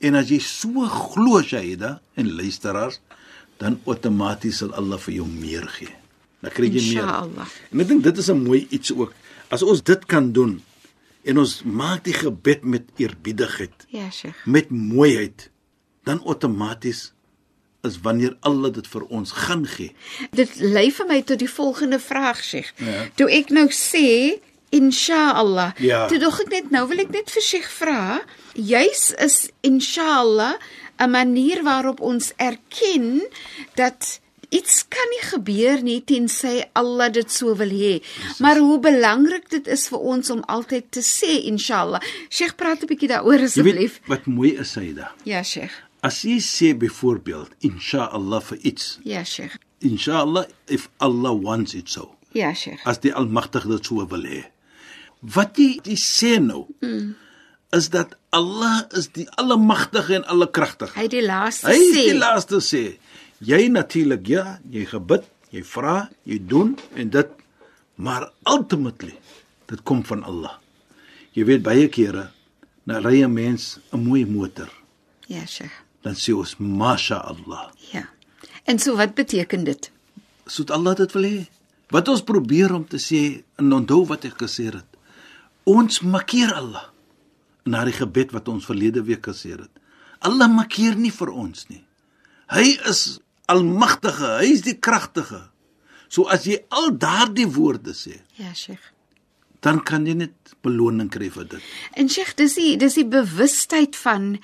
En 0.00 0.16
as 0.16 0.30
jy 0.32 0.40
so 0.44 0.86
glo 0.88 1.42
Shaida 1.42 2.00
en 2.14 2.34
luisteraars, 2.36 3.00
dan 3.60 3.80
outomaties 3.84 4.62
sal 4.62 4.74
Allah 4.74 4.98
vir 4.98 5.20
jou 5.20 5.26
meer 5.28 5.66
gee. 5.68 5.99
Dan 6.40 6.50
kry 6.56 6.70
jy 6.70 6.80
meer. 6.80 7.04
Insha'Allah. 7.04 7.54
En 7.70 7.84
ek 7.84 7.88
dink 7.88 8.02
dit 8.04 8.18
is 8.18 8.30
'n 8.30 8.42
mooi 8.42 8.66
iets 8.70 8.92
ook. 8.92 9.12
As 9.48 9.62
ons 9.62 9.82
dit 9.82 10.06
kan 10.06 10.32
doen 10.32 10.62
en 11.22 11.38
ons 11.38 11.62
maak 11.64 12.04
die 12.04 12.16
gebed 12.16 12.64
met 12.64 12.84
eerbiedigheid, 12.96 13.86
ja 13.88 14.10
Sheikh 14.10 14.46
met 14.46 14.70
mooiheid, 14.70 15.50
dan 16.04 16.22
outomaties 16.24 17.12
is 17.82 18.00
wanneer 18.00 18.36
Allah 18.40 18.72
dit 18.72 18.86
vir 18.86 19.04
ons 19.08 19.32
gaan 19.32 19.66
gee. 19.66 19.94
Dit 20.36 20.56
lei 20.60 20.90
vir 20.92 21.06
my 21.06 21.22
tot 21.22 21.38
die 21.38 21.50
volgende 21.50 21.98
vraag, 21.98 22.42
Sheikh. 22.44 22.72
Ja. 22.76 23.08
Toe 23.16 23.30
ek 23.30 23.50
nou 23.50 23.68
sê 23.72 24.40
Insha'Allah. 24.70 25.72
Ja. 25.82 26.06
Toe 26.06 26.18
dog 26.18 26.40
ek 26.44 26.52
net 26.52 26.70
nou 26.70 26.86
wil 26.88 27.02
ek 27.02 27.10
net 27.10 27.30
vir 27.32 27.42
Sheikh 27.42 27.70
vra, 27.80 28.20
juis 28.54 29.10
is 29.18 29.50
Insha'Allah 29.66 30.58
'n 31.00 31.10
manier 31.10 31.62
waarop 31.64 32.00
ons 32.00 32.32
erken 32.36 33.24
dat 33.74 34.20
iets 34.50 34.82
kan 34.88 35.08
nie 35.14 35.22
gebeur 35.30 35.82
nie 35.82 36.00
tensy 36.04 36.64
Allah 36.74 37.08
dit 37.12 37.30
so 37.30 37.54
wil 37.56 37.70
hê. 37.70 38.02
Maar 38.40 38.58
hoe 38.58 38.78
belangrik 38.80 39.50
dit 39.50 39.66
is 39.66 39.88
vir 39.88 39.98
ons 39.98 40.30
om 40.30 40.42
altyd 40.48 40.90
te 40.90 41.00
sê 41.00 41.30
Insha'Allah. 41.50 42.00
Sheikh 42.30 42.56
praat 42.56 42.82
'n 42.82 42.86
bietjie 42.90 43.08
daaroor 43.08 43.40
asseblief. 43.46 44.00
wat 44.06 44.26
mooi 44.26 44.56
is 44.58 44.72
Saida. 44.72 45.12
Ja, 45.24 45.42
Sheikh. 45.42 45.72
As 46.02 46.22
jy 46.24 46.38
sê 46.40 46.74
byvoorbeeld 46.78 47.50
inshallah 47.60 48.40
vir 48.42 48.58
iets, 48.62 48.98
Ja, 49.04 49.24
Sheikh. 49.24 49.56
inshallah 49.80 50.46
if 50.68 50.88
Allah 50.98 51.32
wants 51.32 51.74
it 51.74 51.88
so. 51.90 52.14
Ja, 52.32 52.52
Sheikh. 52.54 52.80
as 52.86 52.98
die 53.00 53.12
almagtige 53.14 53.68
dit 53.68 53.86
so 53.86 54.06
wil 54.06 54.22
hê. 54.22 54.44
Wat 55.22 55.56
jy, 55.56 55.78
jy 55.84 55.96
sê 55.96 56.40
nou 56.40 56.66
mm. 56.80 57.14
is 57.72 57.88
dat 57.90 58.14
Allah 58.32 58.82
is 58.96 59.08
die 59.12 59.28
almagtige 59.36 60.14
en 60.14 60.24
allekragtige. 60.24 60.94
Hy 60.96 61.02
het 61.02 61.10
die 61.10 61.22
laaste 61.26 61.66
Hy 61.66 61.74
sê. 61.76 61.80
is 61.82 61.92
die 61.92 62.14
laaste 62.18 62.56
sê. 62.60 62.98
Jy 63.40 63.68
natuurlik 63.72 64.26
ja, 64.28 64.58
jy 64.70 64.84
gebid, 64.90 65.24
jy 65.50 65.62
vra, 65.64 66.08
jy 66.28 66.38
doen 66.46 66.74
en 66.96 67.10
dit 67.10 67.30
maar 68.00 68.30
ultimately 68.48 69.14
dit 69.70 69.82
kom 69.84 70.02
van 70.04 70.22
Allah. 70.24 70.56
Jy 71.36 71.44
weet 71.46 71.62
baie 71.62 71.88
kere 71.88 72.30
na 72.86 72.98
ry 72.98 73.22
'n 73.24 73.32
mens 73.32 73.78
'n 73.92 74.02
mooi 74.04 74.24
motor, 74.26 74.68
Ja, 75.28 75.46
Sheikh. 75.46 75.72
dan 76.02 76.14
sê 76.14 76.32
ons 76.34 76.56
masha 76.58 77.16
Allah. 77.16 77.70
Ja. 77.92 78.08
En 78.66 78.78
so 78.78 78.96
wat 78.96 79.14
beteken 79.14 79.64
dit? 79.64 79.90
soet 80.46 80.70
Allah 80.70 80.94
dit 80.96 81.12
wil 81.12 81.22
hê. 81.22 81.46
Wat 81.90 82.08
ons 82.08 82.22
probeer 82.22 82.74
om 82.74 82.84
te 82.88 82.96
sê 82.96 83.42
en 83.56 83.72
onthou 83.72 84.06
wat 84.06 84.24
ek 84.24 84.38
gesê 84.38 84.64
het. 84.72 84.84
Ons 85.64 86.00
makkeer 86.00 86.52
Allah 86.54 86.90
na 87.64 87.84
die 87.84 87.92
gebed 87.92 88.32
wat 88.32 88.48
ons 88.48 88.64
verlede 88.64 89.02
week 89.04 89.22
gesê 89.26 89.50
het. 89.50 89.70
Allah 90.18 90.48
makkeer 90.48 90.94
nie 90.96 91.10
vir 91.12 91.28
ons 91.30 91.68
nie. 91.68 91.84
Hy 92.48 92.78
is 92.88 93.20
almagtige, 93.52 94.30
hy 94.40 94.50
is 94.54 94.62
die 94.66 94.76
kragtige. 94.78 95.42
So 96.10 96.26
as 96.32 96.46
jy 96.48 96.58
al 96.74 96.90
daardie 96.98 97.46
woorde 97.54 97.92
sê, 97.94 98.16
Ja, 98.38 98.52
Sheikh. 98.54 98.92
dan 99.62 99.82
kan 99.84 100.06
jy 100.06 100.14
net 100.14 100.54
beloning 100.64 101.10
kry 101.12 101.28
vir 101.30 101.44
dit. 101.44 101.62
En 101.94 102.08
Sheikh, 102.08 102.34
dis 102.36 102.54
die 102.56 102.76
dis 102.80 102.94
die 102.98 103.04
bewustheid 103.06 103.96
van 103.96 104.38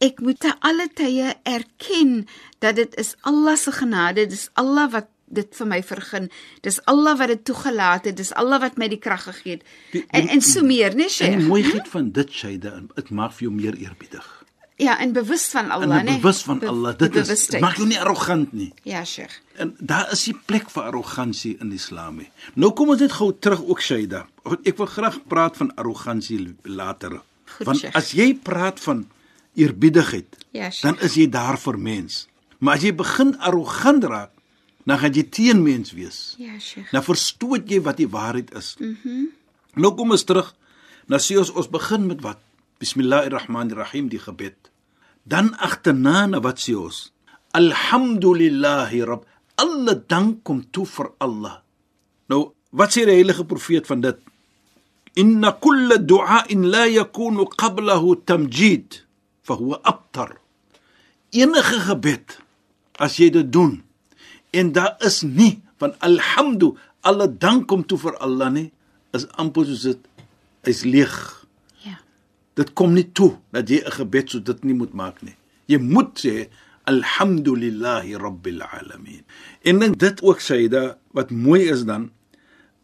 ek 0.00 0.20
moet 0.20 0.38
te 0.40 0.52
alle 0.60 0.88
tye 0.94 1.34
erken 1.44 2.26
dat 2.60 2.76
dit 2.76 2.94
is 3.00 3.14
Allah 3.22 3.56
se 3.56 3.72
genade, 3.72 4.26
dis 4.28 4.48
Allah 4.54 4.88
wat 4.92 5.08
dit 5.34 5.50
vir 5.56 5.66
my 5.66 5.80
vergun. 5.82 6.28
Dis 6.62 6.78
Allah 6.86 7.16
wat 7.18 7.28
dit 7.32 7.44
toegelaat 7.44 8.04
het, 8.06 8.16
dis 8.16 8.32
Allah 8.38 8.60
wat 8.60 8.76
my 8.78 8.88
die 8.92 8.98
krag 9.02 9.24
gegee 9.26 9.56
het. 9.58 10.04
En 10.14 10.28
en 10.28 10.40
so 10.44 10.62
meer, 10.62 10.94
né, 10.94 11.04
En 11.08 11.10
Sheikh? 11.10 11.38
die 11.38 11.46
mooiheid 11.48 11.88
van 11.88 12.10
dit 12.12 12.30
Shaida, 12.32 12.80
dit 12.94 13.10
maak 13.10 13.32
vir 13.32 13.48
jou 13.48 13.52
meer 13.54 13.74
eerbiedig. 13.74 14.43
Ja, 14.76 14.98
en 14.98 15.12
bewus 15.12 15.48
van 15.48 15.70
Allah, 15.70 16.02
né? 16.02 16.16
bewus 16.18 16.42
van 16.42 16.58
Be- 16.58 16.66
Allah, 16.68 16.96
dit 16.98 17.14
is 17.16 17.48
maak 17.60 17.76
jou 17.76 17.86
nie 17.86 17.98
arrogant 18.00 18.52
nie. 18.52 18.72
Ja, 18.82 19.04
Sheikh. 19.04 19.36
En 19.56 19.76
daar 19.78 20.12
is 20.12 20.26
nie 20.26 20.34
plek 20.46 20.70
vir 20.70 20.82
arrogansie 20.82 21.56
in 21.60 21.72
Islam 21.72 22.16
nie. 22.16 22.30
Nou 22.54 22.72
kom 22.72 22.88
ons 22.88 23.00
net 23.00 23.12
gou 23.12 23.32
terug 23.38 23.62
ook 23.62 23.80
Shaida. 23.80 24.26
Ek 24.64 24.76
wil 24.76 24.86
graag 24.86 25.20
praat 25.30 25.56
van 25.56 25.70
arrogansie 25.78 26.56
later. 26.62 27.20
Goed, 27.56 27.66
Want 27.66 27.78
Sheikh. 27.78 27.94
as 27.96 28.10
jy 28.12 28.34
praat 28.34 28.80
van 28.80 29.06
eerbiedigheid, 29.54 30.26
Ja, 30.50 30.70
Sheikh. 30.70 30.82
dan 30.82 30.98
is 31.06 31.14
jy 31.14 31.28
daar 31.30 31.58
vir 31.58 31.78
mens. 31.78 32.26
Maar 32.58 32.74
as 32.76 32.82
jy 32.82 32.94
begin 32.94 33.38
arrogant 33.38 34.04
raak, 34.04 34.30
dan 34.84 34.98
gaan 34.98 35.12
jy 35.14 35.22
teen 35.30 35.62
mens 35.62 35.92
wees. 35.92 36.34
Ja, 36.38 36.58
Sheikh. 36.58 36.90
Dan 36.92 37.02
verstoot 37.04 37.68
jy 37.70 37.80
wat 37.82 37.96
die 37.96 38.08
waarheid 38.08 38.52
is. 38.54 38.74
Mhm. 38.78 38.96
Mm 39.04 39.28
nou 39.74 39.90
kom 39.98 40.10
ons 40.14 40.22
terug. 40.24 40.52
Nou 41.10 41.18
sê 41.20 41.34
ons 41.36 41.48
ons 41.50 41.66
begin 41.68 42.06
met 42.06 42.20
wat? 42.22 42.38
Bismillahirrahmanirrahim 42.84 44.10
die 44.12 44.20
gebed. 44.20 44.68
Dan 45.24 45.54
agterna 45.56 46.26
na 46.28 46.38
wat 46.44 46.60
sê 46.60 46.74
ons? 46.76 47.14
Alhamdulillahi 47.56 48.98
rabb. 49.08 49.24
Alle 49.56 49.94
dank 49.96 50.42
kom 50.44 50.60
toe 50.68 50.84
vir 50.84 51.08
Allah. 51.24 51.62
Nou, 52.28 52.52
wat 52.76 52.92
sê 52.92 53.06
die 53.08 53.14
heilige 53.16 53.46
profeet 53.48 53.88
van 53.88 54.02
dit? 54.04 54.18
Inna 55.16 55.54
kulla 55.64 55.96
du'ain 55.96 56.66
la 56.68 56.82
yakunu 56.90 57.46
qablahu 57.54 58.18
tamjid, 58.28 59.00
fa 59.46 59.56
huwa 59.56 59.78
abtar. 59.80 60.34
Enige 61.32 61.78
gebed 61.86 62.36
as 63.00 63.16
jy 63.16 63.30
dit 63.32 63.48
doen 63.48 63.78
en 64.52 64.74
daar 64.76 64.98
is 65.08 65.22
nie 65.24 65.62
van 65.80 65.96
alhamdu 66.04 66.74
alle 67.00 67.30
dank 67.32 67.64
kom 67.70 67.86
toe 67.88 67.96
vir 68.04 68.20
Allah 68.20 68.52
nie, 68.52 68.68
is 69.16 69.24
amper 69.40 69.64
soos 69.70 69.88
dit 69.88 70.04
is 70.68 70.84
leeg. 70.84 71.43
Dit 72.54 72.72
kom 72.78 72.94
nie 72.94 73.08
toe 73.12 73.34
dat 73.50 73.68
jy 73.68 73.82
'n 73.82 73.96
gebed 73.98 74.30
so 74.30 74.38
dit 74.38 74.64
nie 74.64 74.74
moet 74.74 74.92
maak 74.92 75.22
nie. 75.22 75.36
Jy 75.66 75.78
moet 75.78 76.18
sê 76.18 76.48
alhamdulillahi 76.84 78.16
rabbil 78.20 78.62
alamin. 78.62 79.24
En 79.62 79.78
dan 79.78 79.92
dit 79.92 80.22
ook 80.22 80.40
Saida 80.40 80.98
wat 81.12 81.30
mooi 81.30 81.68
is 81.70 81.84
dan 81.84 82.10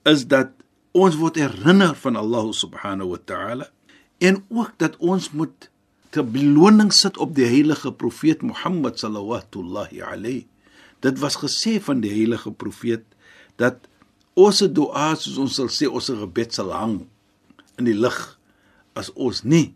is 0.02 0.26
dat 0.26 0.50
ons 0.92 1.16
word 1.16 1.36
herinner 1.36 1.94
van 1.94 2.16
Allah 2.16 2.52
subhanahu 2.52 3.08
wa 3.14 3.20
ta'ala 3.24 3.68
en 4.18 4.44
ook 4.48 4.72
dat 4.76 4.96
ons 4.96 5.30
moet 5.30 5.70
te 6.10 6.22
beloning 6.22 6.90
sit 6.92 7.18
op 7.18 7.34
die 7.34 7.46
heilige 7.46 7.92
profeet 7.92 8.42
Mohammed 8.42 8.98
sallallahu 8.98 10.00
alayhi. 10.02 10.46
Dit 11.00 11.18
was 11.18 11.36
gesê 11.36 11.78
van 11.80 12.00
die 12.00 12.10
heilige 12.10 12.50
profeet 12.50 13.04
dat 13.56 13.86
ons 14.34 14.58
dua 14.58 15.14
soos 15.14 15.38
ons 15.38 15.54
sal 15.54 15.70
sê 15.70 15.86
ons 15.86 16.10
gebed 16.10 16.54
sal 16.54 16.72
hang 16.72 17.06
in 17.78 17.86
die 17.86 17.96
lug 17.96 18.39
as 18.92 19.12
ons 19.14 19.44
nie 19.44 19.75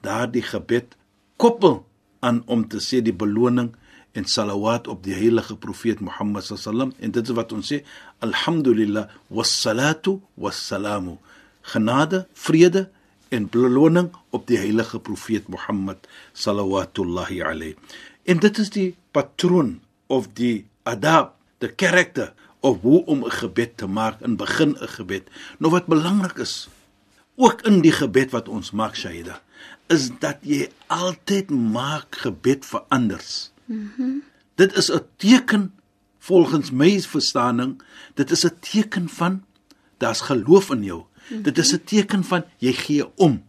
daardie 0.00 0.42
gebed 0.42 0.96
koppel 1.36 1.84
aan 2.20 2.42
om 2.46 2.66
te 2.68 2.80
sê 2.82 3.00
die 3.04 3.14
beloning 3.14 3.72
en 4.18 4.26
salawat 4.26 4.88
op 4.90 5.02
die 5.06 5.14
heilige 5.14 5.56
profeet 5.56 6.00
Mohammed 6.00 6.46
sallam. 6.48 6.92
En 6.98 7.12
dit 7.14 7.22
is 7.28 7.36
wat 7.36 7.52
ons 7.54 7.72
sê 7.72 7.82
alhamdulillah 8.24 9.06
wassalatu 9.30 10.18
wassalamu. 10.34 11.18
Genade 11.62 12.26
vrede 12.32 12.88
en 13.28 13.48
beloning 13.52 14.10
op 14.30 14.46
die 14.48 14.58
heilige 14.58 14.98
profeet 14.98 15.48
Mohammed 15.48 16.08
sallallahu 16.32 17.42
alayhi. 17.44 17.76
En 18.24 18.40
dit 18.40 18.58
is 18.58 18.70
die 18.70 18.90
patroon 19.12 19.78
of 20.06 20.28
die 20.34 20.66
adab, 20.88 21.36
the 21.58 21.72
character 21.76 22.32
of 22.60 22.80
hoe 22.82 23.04
om 23.06 23.24
'n 23.24 23.30
gebed 23.30 23.76
te 23.76 23.86
maak 23.86 24.20
in 24.20 24.36
begin 24.36 24.76
'n 24.80 24.88
gebed. 24.88 25.30
Nou 25.58 25.72
wat 25.72 25.86
belangrik 25.86 26.38
is, 26.38 26.68
ook 27.38 27.62
in 27.70 27.80
die 27.84 27.94
gebed 27.94 28.34
wat 28.34 28.48
ons 28.50 28.72
maak 28.74 28.96
Shaida, 28.98 29.38
is 29.88 30.10
dat 30.20 30.42
jy 30.42 30.66
altyd 30.92 31.52
maak 31.54 32.18
gebed 32.26 32.66
vir 32.66 32.82
anders. 32.88 33.52
Mhm. 33.66 33.92
Mm 33.96 34.24
dit 34.58 34.72
is 34.74 34.90
'n 34.90 35.06
teken 35.16 35.72
volgens 36.18 36.70
my 36.70 37.00
verstaaning, 37.00 37.82
dit 38.14 38.30
is 38.30 38.44
'n 38.44 38.58
teken 38.60 39.08
van 39.08 39.44
daar's 39.98 40.20
geloof 40.20 40.70
in 40.70 40.82
jou. 40.82 40.98
Mm 40.98 41.06
-hmm. 41.28 41.42
Dit 41.42 41.58
is 41.58 41.72
'n 41.72 41.84
teken 41.84 42.24
van 42.24 42.44
jy 42.58 42.72
gee 42.72 43.16
om. 43.16 43.44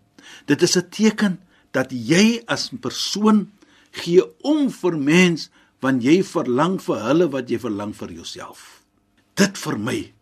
Dit 0.46 0.62
is 0.62 0.78
'n 0.78 0.90
teken 0.90 1.40
dat 1.72 1.92
jy 1.92 2.42
as 2.46 2.72
'n 2.72 2.78
persoon 2.78 3.52
gee 3.92 4.24
om 4.42 4.72
vir 4.72 4.98
mens 4.98 5.50
want 5.80 6.04
jy 6.04 6.24
verlang 6.24 6.82
vir 6.82 7.00
hulle 7.04 7.30
wat 7.30 7.50
jy 7.50 7.60
verlang 7.60 7.96
vir 7.96 8.12
jouself. 8.12 8.84
Dit 9.34 9.58
vir 9.58 9.80
my 9.80 10.14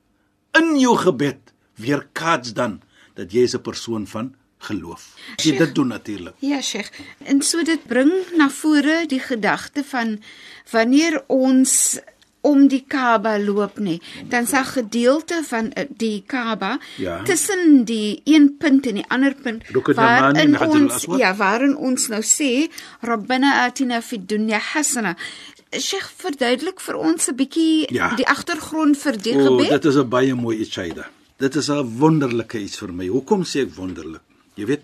in 0.51 0.79
jou 0.79 0.97
gebed 0.97 1.53
weerkaats 1.75 2.53
dan 2.53 2.81
dat 3.17 3.33
jy 3.33 3.47
'n 3.50 3.62
persoon 3.62 4.07
van 4.07 4.36
geloof. 4.57 5.13
As 5.38 5.45
jy 5.45 5.57
dit 5.57 5.75
doen 5.75 5.88
natuurlik. 5.88 6.33
Ja, 6.39 6.62
Sheikh. 6.62 6.89
En 7.24 7.41
so 7.41 7.63
dit 7.63 7.88
bring 7.88 8.12
na 8.38 8.50
vore 8.50 9.05
die 9.07 9.21
gedagte 9.21 9.83
van 9.83 10.17
wanneer 10.71 11.24
ons 11.27 12.00
om 12.47 12.67
die 12.71 12.83
Kaaba 12.88 13.36
loop 13.41 13.79
nie, 13.83 13.97
dan 14.31 14.47
sa 14.47 14.63
gedeelte 14.63 15.41
van 15.50 15.71
eh, 15.74 15.88
die 15.89 16.24
Kaaba 16.25 16.77
ja. 16.95 17.24
tussen 17.24 17.83
die 17.86 18.21
een 18.24 18.55
punt 18.57 18.88
en 18.88 19.01
die 19.01 19.05
ander 19.12 19.36
punt 19.36 19.65
waarin 19.97 20.55
ons 20.59 21.07
ja, 21.17 21.33
waarin 21.36 21.75
ons 21.75 22.07
nou 22.13 22.21
sê 22.24 22.69
Rabbana 23.01 23.65
atina 23.65 24.01
fid 24.01 24.29
dunya 24.29 24.62
hasana. 24.74 25.17
Sheikh 25.75 26.07
verduidelik 26.21 26.79
vir 26.79 26.95
ons 26.95 27.27
'n 27.27 27.36
bietjie 27.36 27.91
ja. 27.91 28.15
die 28.15 28.27
agtergrond 28.27 28.97
vir 28.97 29.17
die 29.19 29.36
o, 29.36 29.43
gebed. 29.43 29.69
Dit 29.69 29.86
is 29.86 29.97
'n 29.97 30.09
baie 30.09 30.36
mooi 30.36 30.57
iets, 30.57 30.71
Shaida. 30.71 31.09
Dit 31.38 31.56
is 31.56 31.70
'n 31.70 31.98
wonderlike 32.00 32.60
iets 32.60 32.77
vir 32.77 32.94
my. 32.94 33.08
Hoekom 33.08 33.44
sê 33.44 33.62
ek 33.62 33.75
wonderlik? 33.75 34.22
Jy 34.56 34.65
weet, 34.65 34.84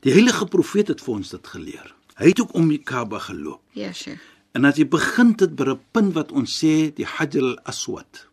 die 0.00 0.12
heilige 0.12 0.46
profeet 0.46 0.88
het 0.88 1.00
vir 1.00 1.14
ons 1.14 1.30
dit 1.30 1.46
geleer. 1.46 1.94
Hy 2.16 2.26
het 2.26 2.40
ook 2.40 2.54
om 2.54 2.68
die 2.68 2.82
Kaaba 2.82 3.18
geloop. 3.18 3.60
Ja, 3.72 3.92
Sheikh. 3.92 4.20
En 4.52 4.64
as 4.64 4.76
jy 4.76 4.88
begin 4.88 5.32
dit 5.32 5.54
by 5.56 5.64
'n 5.64 5.80
punt 5.92 6.14
wat 6.14 6.32
ons 6.32 6.64
sê 6.64 6.94
die 6.94 7.04
Hajar 7.04 7.42
al-Aswad, 7.42 8.26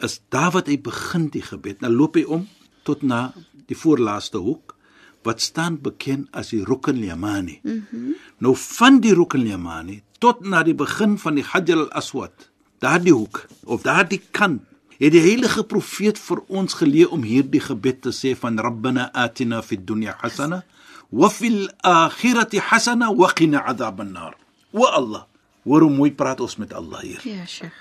is 0.00 0.20
daar 0.28 0.50
wat 0.50 0.66
hy 0.66 0.78
begin 0.78 1.28
die 1.28 1.42
gebed. 1.42 1.80
Nou 1.80 1.92
loop 1.92 2.14
hy 2.14 2.24
om 2.24 2.48
tot 2.82 3.02
na 3.02 3.34
die 3.66 3.76
voorlaaste 3.76 4.38
hoek 4.38 4.76
wat 5.22 5.40
staan 5.40 5.80
bekend 5.80 6.28
as 6.32 6.48
die 6.48 6.64
Rukn 6.64 6.96
al-Yamani. 6.96 7.60
Mhm. 7.62 7.82
Mm 7.90 8.14
nou 8.38 8.56
van 8.56 9.00
die 9.00 9.14
Rukn 9.14 9.40
al-Yamani 9.40 10.02
tot 10.18 10.40
na 10.40 10.62
die 10.62 10.74
begin 10.74 11.18
van 11.18 11.34
die 11.34 11.44
Hajar 11.44 11.76
al-Aswad, 11.76 12.50
daardie 12.78 13.12
hoek 13.12 13.46
of 13.64 13.82
daardie 13.82 14.22
kant 14.30 14.62
het 15.00 15.12
die 15.12 15.22
heilige 15.24 15.64
profeet 15.64 16.18
vir 16.18 16.40
ons 16.48 16.74
geleer 16.74 17.12
om 17.12 17.22
hierdie 17.22 17.62
gebed 17.62 18.02
te 18.06 18.12
sê 18.14 18.34
van 18.38 18.58
Rabbana 18.58 19.10
atina 19.12 19.62
fid 19.62 19.86
dunya 19.86 20.16
hasana 20.22 20.62
wa 21.10 21.28
fil 21.30 21.68
akhirati 21.82 22.58
hasana 22.58 23.12
wa 23.14 23.30
qina 23.32 23.64
adhaban 23.66 24.12
nar. 24.12 24.34
Wa 24.72 24.90
Allah 24.98 25.26
Hoor 25.64 25.86
hoe 25.86 25.92
mooi 25.92 26.12
praat 26.12 26.42
ons 26.44 26.56
met 26.60 26.72
Allah 26.76 27.00
hier. 27.00 27.20
Ja, 27.24 27.46
Sheikh. 27.48 27.76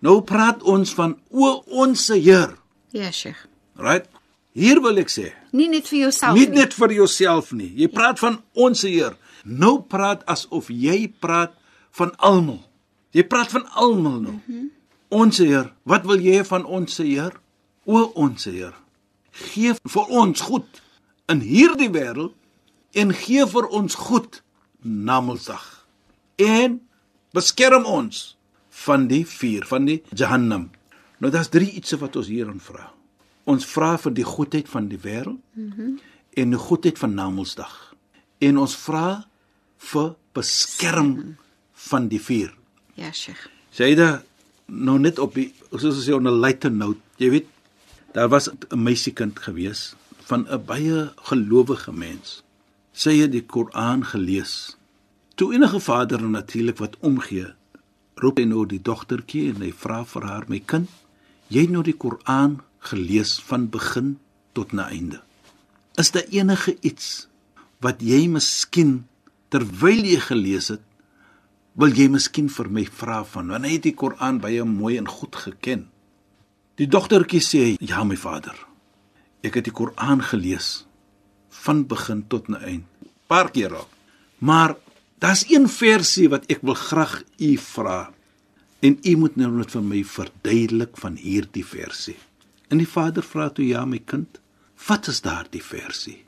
Nou 0.00 0.20
praat 0.24 0.62
ons 0.64 0.92
van 0.96 1.18
o 1.28 1.50
ons 1.82 2.06
Heer. 2.14 2.54
Ja, 2.96 3.10
Sheikh. 3.12 3.42
Right? 3.76 4.08
Hier 4.56 4.80
wil 4.82 5.02
ek 5.02 5.12
sê. 5.12 5.28
Nie 5.56 5.68
net 5.70 5.88
vir 5.90 6.06
jouself 6.06 6.34
nie. 6.36 6.46
Nie 6.46 6.62
net 6.62 6.74
vir 6.74 6.94
jouself 6.96 7.52
nie. 7.52 7.68
Jy 7.76 7.90
praat 7.92 8.16
ja. 8.16 8.24
van 8.24 8.40
ons 8.56 8.86
Heer. 8.88 9.18
Nou 9.44 9.80
praat 9.84 10.24
asof 10.32 10.72
jy 10.72 11.04
praat 11.20 11.52
van 12.00 12.14
almal. 12.16 12.62
Jy 13.12 13.26
praat 13.28 13.52
van 13.52 13.68
almal 13.76 14.18
nou. 14.20 14.38
Mm 14.38 14.42
-hmm. 14.46 14.68
Ons 15.10 15.40
Heer, 15.42 15.72
wat 15.82 16.04
wil 16.06 16.20
jy 16.22 16.44
van 16.46 16.62
ons 16.64 17.00
Heer? 17.02 17.34
O 17.82 18.04
ons 18.14 18.44
Heer, 18.46 18.76
gee 19.50 19.74
vir 19.74 20.12
ons 20.14 20.44
goed 20.46 20.78
in 21.30 21.42
hierdie 21.42 21.90
wêreld 21.90 22.36
en 22.94 23.10
gee 23.14 23.42
vir 23.50 23.66
ons 23.74 23.96
goed 23.98 24.38
na 24.82 25.18
Mosag. 25.20 25.64
En 26.38 26.78
beskerm 27.34 27.88
ons 27.90 28.22
van 28.84 29.08
die 29.10 29.24
vuur 29.26 29.66
van 29.66 29.90
die 29.90 29.98
Jahannam. 30.14 30.70
Nou 31.18 31.32
daar's 31.34 31.50
drie 31.50 31.72
ietsie 31.74 31.98
wat 31.98 32.16
ons 32.16 32.30
hier 32.30 32.46
aan 32.46 32.62
vra. 32.62 32.92
Ons 33.50 33.66
vra 33.66 33.96
vir 33.98 34.14
die 34.14 34.26
goedheid 34.26 34.70
van 34.70 34.86
die 34.88 35.02
wêreld 35.02 35.42
mm 35.58 35.72
-hmm. 35.74 36.00
en 36.38 36.50
die 36.50 36.62
goedheid 36.68 36.98
van 36.98 37.14
Namedsdag. 37.14 37.94
En 38.38 38.58
ons 38.58 38.76
vra 38.76 39.26
vir 39.78 40.14
beskerm 40.32 41.36
van 41.72 42.08
die 42.08 42.20
vuur. 42.22 42.54
Ja, 42.94 43.12
Sheikh. 43.12 43.48
Saida 43.70 44.22
nou 44.70 44.98
net 44.98 45.18
op 45.18 45.34
die 45.34 45.50
soos 45.70 45.96
ons 45.96 46.06
sê 46.06 46.14
op 46.14 46.22
'n 46.22 46.40
lighter 46.40 46.70
note, 46.70 47.00
jy 47.18 47.30
weet, 47.30 47.48
daar 48.14 48.28
was 48.28 48.48
'n 48.48 48.82
meisiekind 48.82 49.38
gewees 49.38 49.94
van 50.26 50.46
'n 50.48 50.64
baie 50.64 51.12
gelowige 51.28 51.92
mens. 51.92 52.42
Sy 52.92 53.18
het 53.20 53.32
die 53.32 53.46
Koran 53.46 54.04
gelees 54.04 54.76
Toe 55.40 55.54
enige 55.54 55.80
vader 55.80 56.20
natuurlik 56.28 56.76
wat 56.78 56.98
omgee, 57.00 57.46
roep 58.20 58.36
hy 58.36 58.44
nou 58.44 58.66
die 58.68 58.80
dogtertjie 58.84 59.46
en 59.54 59.62
hy 59.64 59.70
vra 59.72 60.02
vir 60.04 60.26
haar: 60.28 60.44
"My 60.52 60.58
kind, 60.60 60.90
jy 61.48 61.62
het 61.64 61.72
nou 61.72 61.80
die 61.82 61.96
Koran 61.96 62.58
gelees 62.90 63.38
van 63.48 63.70
begin 63.72 64.18
tot 64.52 64.72
na 64.76 64.90
einde. 64.92 65.22
Is 65.96 66.12
daar 66.12 66.28
enige 66.28 66.76
iets 66.80 67.28
wat 67.80 68.04
jy 68.04 68.26
miskien 68.28 69.06
terwyl 69.48 70.04
jy 70.04 70.20
gelees 70.20 70.68
het, 70.68 70.84
wil 71.74 71.94
jy 71.94 72.08
miskien 72.08 72.48
vir 72.48 72.68
my 72.70 72.84
vra 72.84 73.22
van? 73.24 73.50
Hy 73.50 73.76
het 73.76 73.82
die 73.82 73.94
Koran 73.94 74.40
baie 74.40 74.64
mooi 74.64 74.96
en 74.98 75.08
goed 75.08 75.36
geken." 75.36 75.88
Die 76.76 76.88
dogtertjie 76.88 77.40
sê: 77.40 77.76
"Ja, 77.80 78.04
my 78.04 78.16
vader. 78.16 78.56
Ek 79.42 79.54
het 79.54 79.64
die 79.64 79.72
Koran 79.72 80.22
gelees 80.22 80.86
van 81.50 81.86
begin 81.86 82.26
tot 82.28 82.48
na 82.48 82.58
einde, 82.58 82.86
paar 83.26 83.50
keer 83.50 83.74
al. 83.74 83.88
Maar 84.38 84.76
Daar's 85.20 85.44
een 85.48 85.68
versie 85.68 86.30
wat 86.32 86.46
ek 86.48 86.62
wil 86.64 86.74
graag 86.74 87.18
u 87.36 87.56
vra. 87.60 88.08
En 88.80 88.96
u 89.02 89.16
moet 89.20 89.34
nou 89.36 89.50
net 89.52 89.74
vir 89.76 89.82
my 89.84 89.98
verduidelik 90.08 90.96
van 90.96 91.18
hierdie 91.20 91.64
versie. 91.66 92.16
En 92.72 92.80
die 92.80 92.88
vader 92.88 93.26
vra 93.26 93.50
toe 93.52 93.66
ja 93.66 93.84
my 93.84 94.00
kind, 94.00 94.40
wat 94.86 95.10
is 95.12 95.20
daardie 95.20 95.60
versie? 95.60 96.22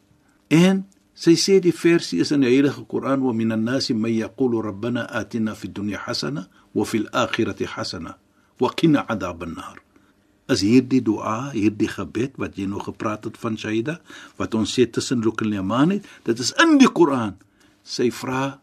En 0.53 0.85
sy 1.15 1.37
sê 1.37 1.61
die 1.61 1.75
versie 1.77 2.21
is 2.25 2.33
in 2.33 2.45
die 2.45 2.51
Heilige 2.53 2.85
Koran 2.89 3.23
wa 3.25 3.33
minan 3.37 3.65
nasi 3.65 3.95
may 3.95 4.19
yaqulu 4.19 4.63
rabbana 4.65 5.07
atina 5.11 5.55
fid 5.55 5.75
dunya 5.77 6.01
hasana 6.05 6.49
wa 6.75 6.85
fil 6.85 7.09
akhirati 7.13 7.69
hasana 7.69 8.17
wa 8.61 8.71
qina 8.75 9.07
adhaban 9.09 9.55
nar. 9.57 9.79
As 10.51 10.61
hierdie 10.67 11.01
dua, 11.05 11.53
hierdie 11.55 11.89
gebed 11.89 12.37
wat 12.41 12.59
jy 12.59 12.67
nog 12.69 12.89
gepraat 12.91 13.25
het 13.29 13.39
van 13.41 13.57
Shaida, 13.57 14.01
wat 14.37 14.57
ons 14.59 14.75
sê 14.75 14.89
tussen 14.91 15.23
Lukul 15.23 15.55
Yamani, 15.55 16.01
dit 16.27 16.43
is 16.43 16.53
in 16.63 16.77
die 16.83 16.91
Koran. 16.91 17.39
Sy 17.83 18.11
vra 18.15 18.59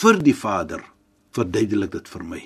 vir 0.00 0.22
die 0.22 0.36
Vader 0.36 0.84
verduidelik 1.36 1.92
dit 1.98 2.08
vir 2.14 2.24
my. 2.26 2.40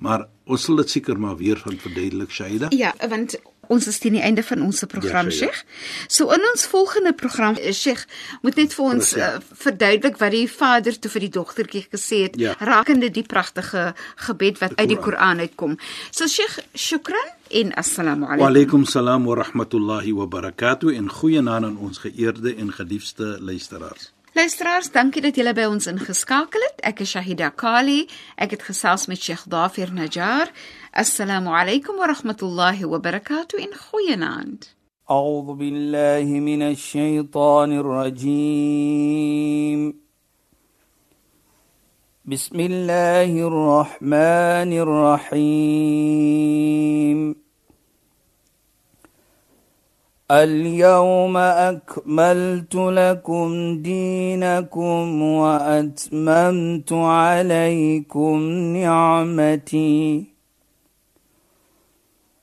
Maar 0.00 0.26
ons 0.50 0.66
sal 0.66 0.82
dit 0.82 0.92
seker 0.96 1.18
maar 1.20 1.38
weer 1.38 1.60
van 1.62 1.78
verduidelik 1.80 2.34
Shaida. 2.34 2.70
Ja, 2.74 2.92
want 3.10 3.36
ons 3.70 3.86
is 3.86 3.98
teen 4.02 4.16
die 4.18 4.24
einde 4.26 4.42
van 4.46 4.62
ons 4.66 4.82
program 4.90 5.30
ja, 5.30 5.36
Sheikh. 5.38 5.62
So 6.08 6.30
in 6.34 6.44
ons 6.50 6.66
volgende 6.70 7.12
program 7.16 7.56
eh, 7.56 7.72
Sheikh 7.72 8.06
moet 8.42 8.58
net 8.58 8.74
vir 8.76 8.84
ons 8.84 9.12
uh, 9.16 9.32
verduidelik 9.64 10.18
wat 10.20 10.34
die 10.34 10.46
Vader 10.50 10.98
toe 10.98 11.10
vir 11.14 11.26
die 11.26 11.32
dogtertjie 11.38 11.84
gesê 11.88 12.22
het 12.26 12.38
ja. 12.40 12.56
rakende 12.58 13.10
die 13.14 13.26
pragtige 13.26 13.90
gebed 14.26 14.60
wat 14.62 14.76
uit 14.78 14.88
die 14.94 14.98
Koran 14.98 15.42
uitkom. 15.42 15.78
So 16.10 16.26
Sheikh, 16.26 16.60
shukran 16.74 17.34
en 17.50 17.74
assalamu 17.78 18.26
alaykum. 18.26 18.44
Wa 18.44 18.52
alaykum 18.54 18.86
salaam 18.86 19.26
wa 19.30 19.38
rahmatullahi 19.42 20.14
wa 20.18 20.26
barakatuh 20.26 20.94
en 20.96 21.10
goeienaand 21.10 21.70
aan 21.72 21.76
ons 21.78 22.02
geëerde 22.02 22.56
en 22.56 22.72
geliefde 22.74 23.36
luisteraars. 23.40 24.10
Luisteraars, 24.32 24.92
dankie 24.94 25.22
dat 25.24 25.34
julle 25.34 25.50
by 25.58 25.64
ons 25.66 25.88
ingeskakel 25.90 26.62
het. 26.68 26.84
Ek 26.86 27.00
is 27.02 27.10
Shahida 27.16 27.48
Kali. 27.50 28.04
Ek 28.38 28.54
het 28.54 28.62
gesels 28.62 29.08
met 29.10 29.18
Sheikh 29.18 29.42
Dafir 29.50 29.90
Najjar. 29.90 30.52
Alaykum 30.92 31.98
wa 31.98 32.06
rahmatullahi 32.06 32.84
wa 32.84 32.98
barakatuh 32.98 33.58
in 33.58 33.70
goeienaand. 33.70 34.68
أعوذ 35.10 35.54
بالله 35.54 36.40
من 36.40 36.62
الشيطان 36.62 37.72
الرجيم. 37.72 39.94
بسم 42.24 42.60
الله 42.60 43.48
الرحمن 43.48 44.72
الرحيم. 44.72 47.34
اليوم 50.30 51.36
أكملت 51.36 52.74
لكم 52.74 53.82
دينكم 53.82 55.22
وأتممت 55.22 56.92
عليكم 56.92 58.40
نعمتي. 58.76 60.29